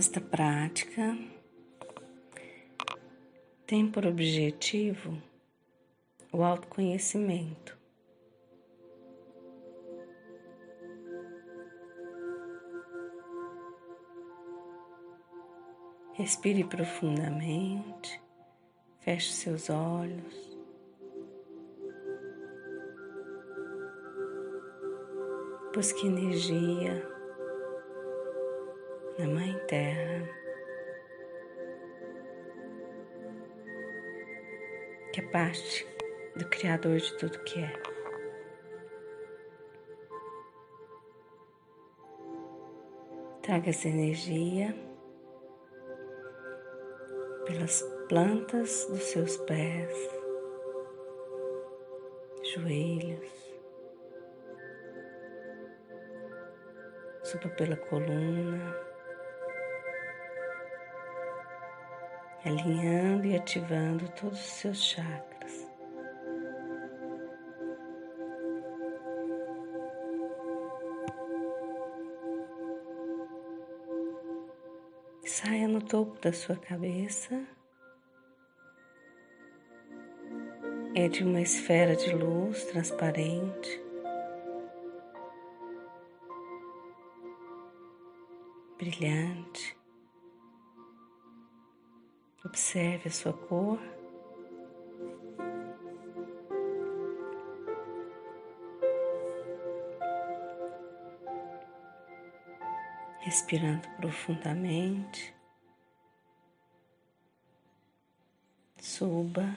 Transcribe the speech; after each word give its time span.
Esta 0.00 0.18
prática 0.18 1.14
tem 3.66 3.86
por 3.86 4.06
objetivo 4.06 5.22
o 6.32 6.42
autoconhecimento. 6.42 7.76
Respire 16.14 16.64
profundamente, 16.64 18.22
feche 19.00 19.34
seus 19.34 19.68
olhos. 19.68 20.58
Busque 25.74 26.06
energia 26.06 27.19
Mãe 29.26 29.58
Terra, 29.66 30.28
que 35.12 35.20
é 35.20 35.24
parte 35.30 35.86
do 36.36 36.48
Criador 36.48 36.98
de 36.98 37.16
tudo 37.18 37.38
que 37.44 37.60
é. 37.60 37.72
Traga 43.42 43.70
essa 43.70 43.88
energia 43.88 44.74
pelas 47.46 47.82
plantas 48.08 48.86
dos 48.86 49.02
seus 49.02 49.36
pés, 49.38 50.10
joelhos, 52.54 53.50
suba 57.22 57.48
pela 57.50 57.76
coluna, 57.76 58.89
alinhando 62.44 63.26
e 63.26 63.36
ativando 63.36 64.08
todos 64.12 64.38
os 64.38 64.52
seus 64.52 64.82
chakras. 64.82 65.68
Saia 75.24 75.68
no 75.68 75.80
topo 75.82 76.20
da 76.20 76.32
sua 76.32 76.56
cabeça. 76.56 77.46
É 80.94 81.08
de 81.08 81.22
uma 81.22 81.40
esfera 81.40 81.94
de 81.94 82.12
luz 82.14 82.64
transparente. 82.64 83.82
Brilhante. 88.76 89.79
Observe 92.50 93.06
a 93.06 93.10
sua 93.12 93.32
cor. 93.32 93.78
respirando 103.20 103.86
profundamente. 103.98 105.32
Suba. 108.80 109.54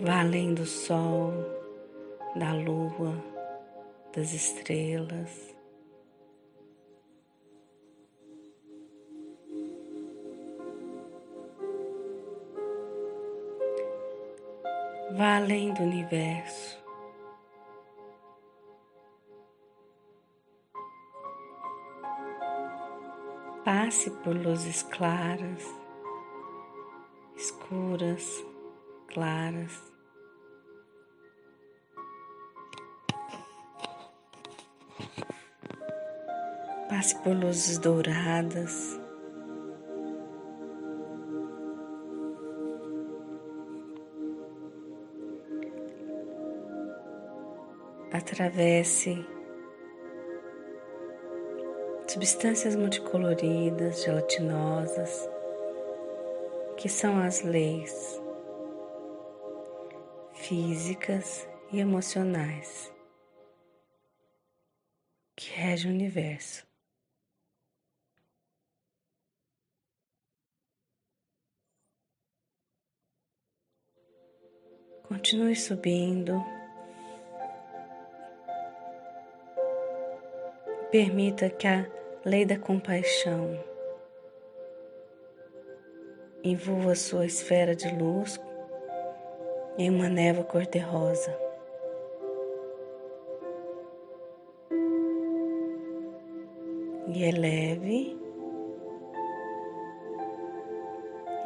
Vá 0.00 0.20
além 0.20 0.54
do 0.54 0.64
sol, 0.64 1.32
da 2.34 2.54
lua, 2.54 3.14
das 4.14 4.32
estrelas. 4.32 5.51
Vá 15.22 15.36
além 15.36 15.72
do 15.72 15.84
universo. 15.84 16.82
Passe 23.64 24.10
por 24.10 24.34
luzes 24.34 24.82
claras, 24.82 25.64
escuras, 27.36 28.44
claras. 29.14 29.92
Passe 36.88 37.16
por 37.22 37.36
luzes 37.36 37.78
douradas. 37.78 39.01
Atravesse 48.22 49.26
substâncias 52.06 52.76
multicoloridas, 52.76 54.04
gelatinosas, 54.04 55.28
que 56.76 56.88
são 56.88 57.18
as 57.18 57.42
leis 57.42 58.22
físicas 60.34 61.48
e 61.72 61.80
emocionais 61.80 62.92
que 65.36 65.50
regem 65.50 65.90
o 65.90 65.94
universo. 65.94 66.64
Continue 75.08 75.56
subindo. 75.56 76.61
Permita 80.92 81.48
que 81.48 81.66
a 81.66 81.86
lei 82.22 82.44
da 82.44 82.58
compaixão. 82.58 83.58
Envolva 86.44 86.94
sua 86.94 87.24
esfera 87.24 87.74
de 87.74 87.88
luz 87.96 88.38
em 89.78 89.88
uma 89.88 90.10
névoa 90.10 90.44
cor-de-rosa. 90.44 91.34
E 97.08 97.24
eleve 97.24 98.20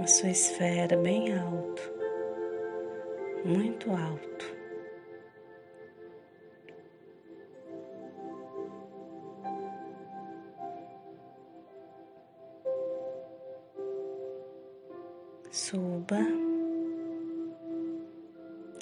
a 0.00 0.06
sua 0.08 0.30
esfera 0.30 0.96
bem 0.96 1.38
alto, 1.38 1.94
muito 3.44 3.92
alto. 3.92 4.55
Suba, 15.58 16.20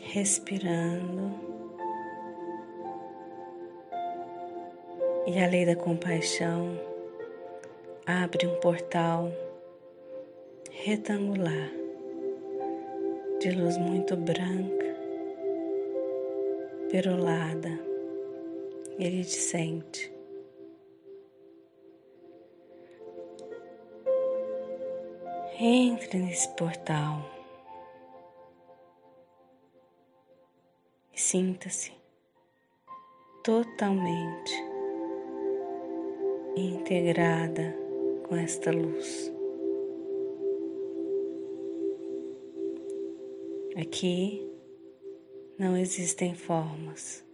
respirando, 0.02 1.30
e 5.24 5.38
a 5.38 5.46
lei 5.46 5.64
da 5.64 5.76
compaixão 5.76 6.76
abre 8.04 8.48
um 8.48 8.58
portal 8.58 9.30
retangular 10.72 11.70
de 13.38 13.52
luz 13.52 13.78
muito 13.78 14.16
branca, 14.16 14.96
perolada, 16.90 17.70
iridescente. 18.98 20.13
Entre 25.56 26.18
nesse 26.18 26.48
portal 26.56 27.30
e 31.12 31.20
sinta-se 31.20 31.92
totalmente 33.44 34.52
integrada 36.56 37.72
com 38.26 38.34
esta 38.34 38.72
luz. 38.72 39.32
Aqui 43.76 44.44
não 45.56 45.76
existem 45.76 46.34
formas. 46.34 47.24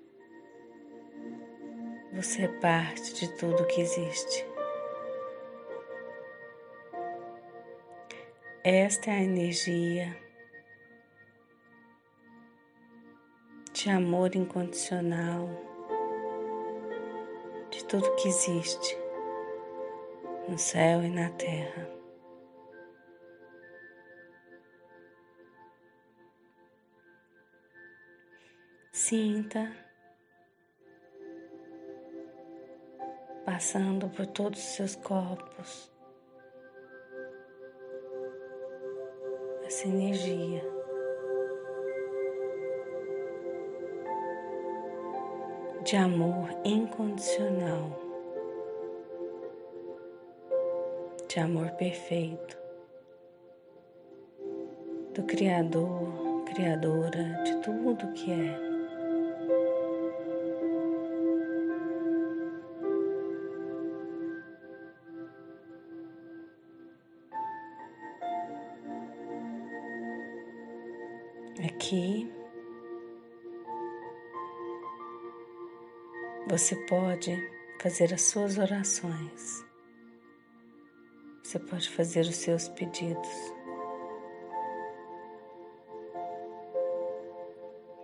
Você 2.13 2.43
é 2.43 2.49
parte 2.49 3.15
de 3.15 3.35
tudo 3.39 3.67
que 3.67 3.81
existe. 3.81 4.50
Esta 8.63 9.11
é 9.11 9.15
a 9.15 9.23
energia 9.23 10.15
de 13.73 13.89
amor 13.89 14.37
incondicional, 14.37 15.49
tudo 17.91 18.15
que 18.17 18.29
existe 18.29 18.97
no 20.47 20.57
céu 20.57 21.03
e 21.03 21.09
na 21.09 21.29
terra. 21.31 21.89
Sinta 28.93 29.75
passando 33.45 34.09
por 34.11 34.27
todos 34.27 34.61
os 34.61 34.67
seus 34.67 34.95
corpos 34.95 35.91
essa 39.81 39.89
energia. 39.89 40.63
De 45.85 45.97
amor 45.97 46.51
incondicional, 46.65 47.91
de 51.27 51.41
amor 51.41 51.71
perfeito, 51.73 52.59
do 55.15 55.23
Criador, 55.23 56.45
Criadora 56.45 57.43
de 57.45 57.57
tudo 57.63 58.13
que 58.13 58.33
é. 58.33 58.70
Aqui 71.63 72.27
você 76.49 76.75
pode 76.87 77.37
fazer 77.83 78.15
as 78.15 78.23
suas 78.23 78.57
orações, 78.57 79.63
você 81.43 81.59
pode 81.59 81.91
fazer 81.91 82.21
os 82.21 82.37
seus 82.37 82.69
pedidos. 82.71 83.29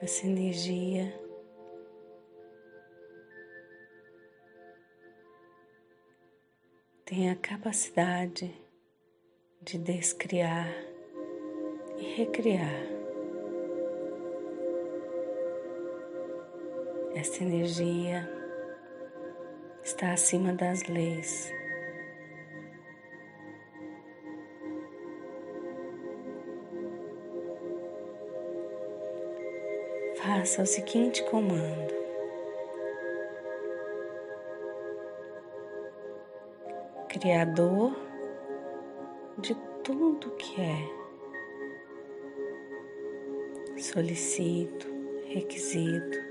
Essa 0.03 0.27
energia 0.27 1.19
tem 7.07 7.31
a 7.31 7.37
capacidade 7.37 8.55
de 9.63 9.79
descriar 9.79 10.69
e 11.97 12.15
recriar. 12.17 12.96
Essa 17.17 17.43
energia 17.43 18.31
está 19.83 20.13
acima 20.13 20.53
das 20.53 20.83
leis. 20.83 21.51
Faça 30.17 30.63
o 30.63 30.67
seguinte 30.67 31.25
comando. 31.31 31.95
Criador 37.09 37.97
de 39.39 39.55
tudo 39.83 40.33
que 40.33 40.61
é, 40.61 40.87
solicito, 43.81 44.87
requisito, 45.29 46.26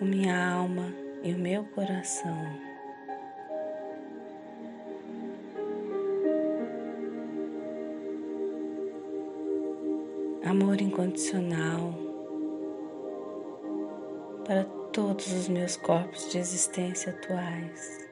com 0.00 0.06
minha 0.06 0.54
alma 0.54 0.94
e 1.22 1.34
o 1.34 1.38
meu 1.38 1.62
coração. 1.62 2.34
Amor 10.42 10.80
incondicional 10.80 11.92
para 14.46 14.64
todos 14.90 15.30
os 15.34 15.48
meus 15.48 15.76
corpos 15.76 16.32
de 16.32 16.38
existência 16.38 17.12
atuais. 17.12 18.08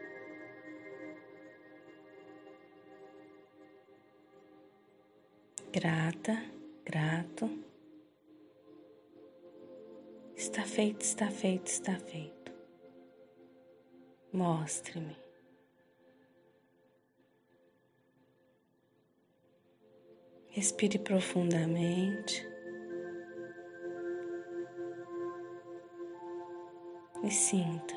Grata, 5.72 6.38
grato 6.84 7.67
Está 10.38 10.62
feito, 10.62 11.00
está 11.00 11.28
feito, 11.28 11.66
está 11.66 11.96
feito. 11.98 12.52
Mostre-me. 14.32 15.16
Respire 20.50 21.00
profundamente. 21.00 22.48
E 27.24 27.30
sinta 27.32 27.94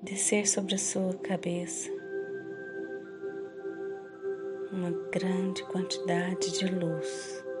descer 0.00 0.46
sobre 0.46 0.76
a 0.76 0.78
sua 0.78 1.14
cabeça 1.18 1.90
uma 4.70 4.92
grande 5.10 5.64
quantidade 5.64 6.52
de 6.52 6.66
luz 6.68 7.51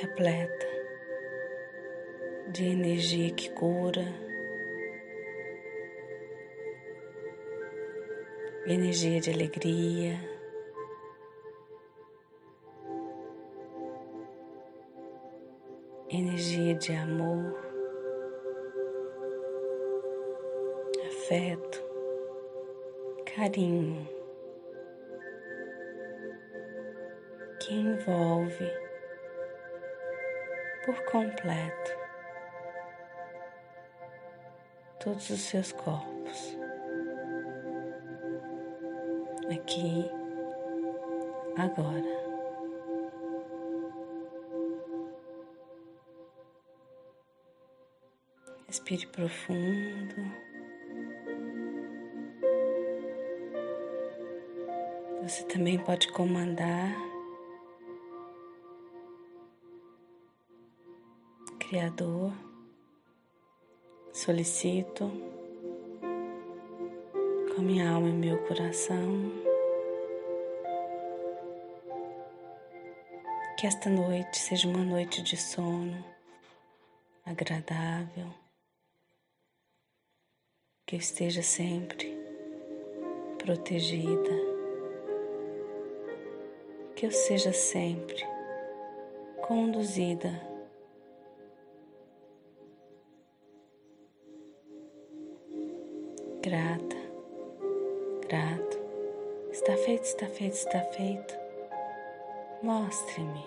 repleta 0.00 0.66
de 2.52 2.66
energia 2.66 3.32
que 3.34 3.50
cura, 3.50 4.06
energia 8.66 9.20
de 9.20 9.30
alegria. 9.32 10.38
Energia 16.10 16.74
de 16.74 16.94
amor, 16.94 17.54
afeto, 21.06 21.84
carinho 23.26 24.08
que 27.60 27.74
envolve 27.74 28.87
por 30.88 31.04
completo 31.04 31.90
todos 34.98 35.28
os 35.28 35.38
seus 35.38 35.70
corpos. 35.70 36.56
Aqui, 39.52 40.10
agora. 41.58 42.18
Respire 48.66 49.06
profundo. 49.08 50.16
Você 55.22 55.42
também 55.44 55.78
pode 55.78 56.10
comandar 56.12 57.07
Criador, 61.68 62.32
solicito 64.10 65.12
com 67.54 67.60
minha 67.60 67.90
alma 67.90 68.08
e 68.08 68.12
meu 68.12 68.38
coração 68.46 69.30
que 73.58 73.66
esta 73.66 73.90
noite 73.90 74.38
seja 74.38 74.66
uma 74.66 74.82
noite 74.82 75.20
de 75.20 75.36
sono 75.36 76.02
agradável, 77.26 78.32
que 80.86 80.96
eu 80.96 81.00
esteja 81.00 81.42
sempre 81.42 82.16
protegida, 83.36 84.30
que 86.96 87.04
eu 87.04 87.12
seja 87.12 87.52
sempre 87.52 88.26
conduzida 89.46 90.47
grata, 96.48 96.96
grato. 98.26 98.78
Está 99.50 99.76
feito, 99.76 100.04
está 100.04 100.26
feito, 100.26 100.54
está 100.54 100.80
feito. 100.92 101.34
Mostre-me. 102.62 103.46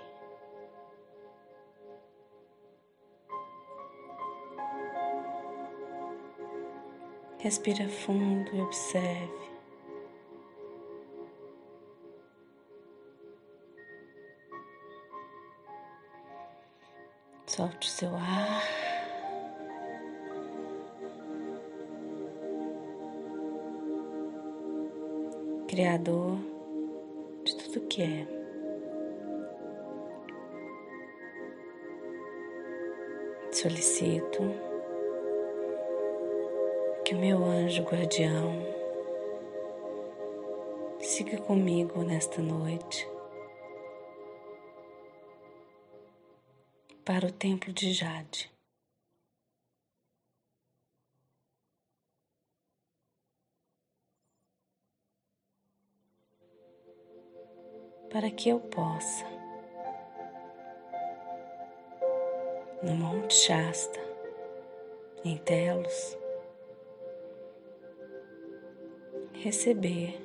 Respira 7.39 7.89
fundo 7.89 8.55
e 8.55 8.62
observe. 8.62 9.51
Solte 17.48 17.88
o 17.88 17.91
seu 17.91 18.15
ar. 18.15 18.80
Criador 25.72 26.38
de 27.46 27.56
tudo 27.56 27.88
que 27.88 28.01
é. 28.01 28.28
Solicito 33.54 34.42
que 37.06 37.16
o 37.16 37.18
meu 37.18 37.42
anjo 37.46 37.84
guardião 37.84 38.51
siga 41.00 41.38
comigo 41.38 42.04
nesta 42.04 42.42
noite 42.42 43.10
para 47.06 47.28
o 47.28 47.32
templo 47.32 47.72
de 47.72 47.94
Jade. 47.94 48.50
Para 58.12 58.30
que 58.30 58.50
eu 58.50 58.60
possa, 58.60 59.25
no 62.84 62.94
Monte 62.94 63.34
Shasta, 63.34 64.01
em 65.24 65.38
Telos, 65.38 66.18
receber 69.32 70.22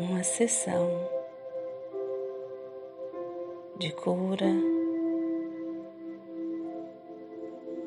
uma 0.00 0.24
sessão 0.24 0.88
de 3.78 3.92
cura 3.92 4.52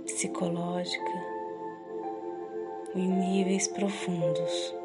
psicológica 0.05 1.11
em 2.95 3.09
níveis 3.09 3.67
profundos. 3.67 4.80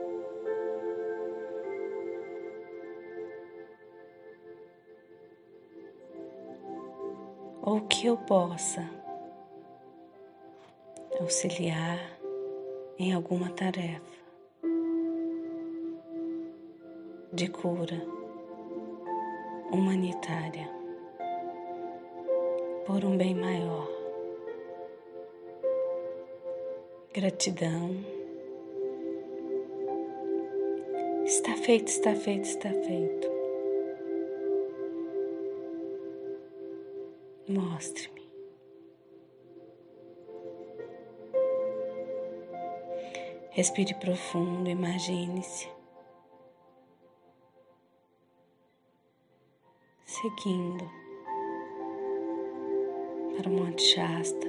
Ou 7.77 7.83
que 7.83 8.07
eu 8.07 8.17
possa 8.17 8.89
auxiliar 11.21 11.99
em 12.99 13.13
alguma 13.13 13.51
tarefa 13.51 14.01
de 17.35 17.49
cura 17.49 18.03
humanitária 19.71 20.71
por 22.87 23.05
um 23.05 23.19
bem 23.19 23.35
maior. 23.35 23.87
Gratidão. 27.13 27.91
Está 31.27 31.55
feito, 31.59 31.89
está 31.89 32.15
feito, 32.15 32.45
está 32.45 32.71
feito. 32.71 33.36
Mostre-me. 37.49 38.27
Respire 43.51 43.95
profundo, 43.95 44.69
imagine-se. 44.69 45.69
Seguindo 50.05 50.91
para 53.37 53.49
o 53.49 53.53
Monte 53.53 53.83
Shasta, 53.83 54.47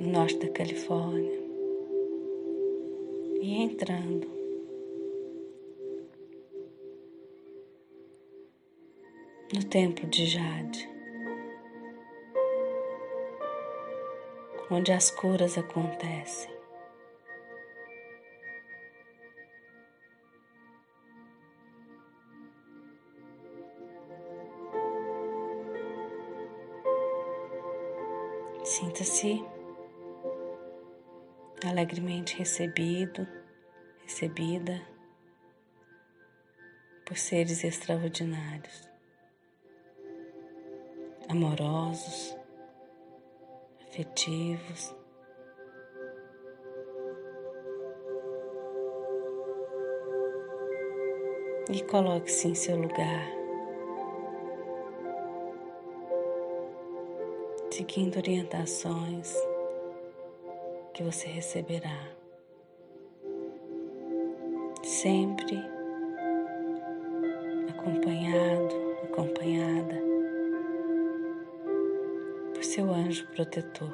no 0.00 0.10
norte 0.10 0.38
da 0.38 0.48
Califórnia, 0.48 1.38
e 3.42 3.62
entrando 3.62 4.26
no 9.52 9.64
Templo 9.64 10.06
de 10.08 10.26
Jade, 10.26 10.97
onde 14.70 14.92
as 14.92 15.10
curas 15.10 15.56
acontecem. 15.56 16.56
Sinta-se 28.62 29.44
alegremente 31.66 32.36
recebido, 32.36 33.26
recebida 34.02 34.80
por 37.04 37.16
seres 37.16 37.64
extraordinários, 37.64 38.88
amorosos, 41.28 42.37
afetivos. 43.98 44.94
E 51.70 51.82
coloque-se 51.82 52.48
em 52.48 52.54
seu 52.54 52.76
lugar. 52.76 53.38
seguindo 57.70 58.16
orientações 58.16 59.32
que 60.92 61.04
você 61.04 61.28
receberá. 61.28 62.08
Sempre 64.82 65.56
acompanhado, 67.68 68.74
acompanhada 69.04 70.07
seu 72.78 72.94
anjo 72.94 73.26
protetor. 73.32 73.92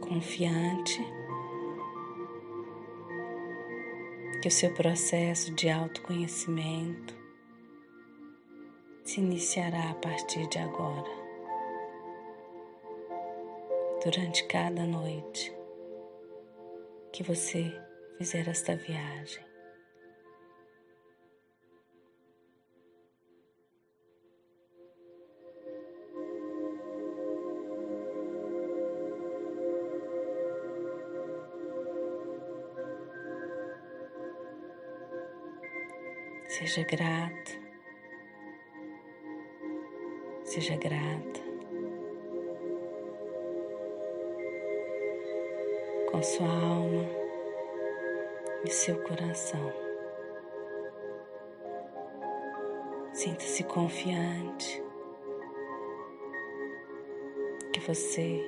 Confiante 0.00 0.98
que 4.42 4.48
o 4.48 4.50
seu 4.50 4.74
processo 4.74 5.54
de 5.54 5.70
autoconhecimento 5.70 7.14
se 9.04 9.20
iniciará 9.20 9.90
a 9.90 9.94
partir 9.94 10.48
de 10.48 10.58
agora, 10.58 11.08
durante 14.02 14.44
cada 14.48 14.84
noite 14.84 15.56
que 17.12 17.22
você 17.22 17.72
fizer 18.18 18.48
esta 18.48 18.74
viagem. 18.74 19.49
Seja 36.50 36.82
grato, 36.82 37.60
seja 40.42 40.76
grata 40.76 41.40
com 46.10 46.20
sua 46.20 46.48
alma 46.48 47.06
e 48.64 48.68
seu 48.68 49.00
coração. 49.04 49.72
Sinta-se 53.12 53.62
confiante 53.62 54.82
que 57.72 57.78
você 57.78 58.44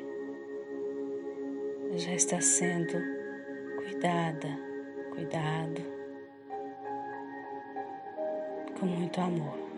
já 1.95 2.15
está 2.15 2.41
sendo 2.41 2.99
cuidada, 3.77 4.59
cuidado 5.13 5.92
com 8.83 8.87
muito 8.89 9.21
amor. 9.21 9.72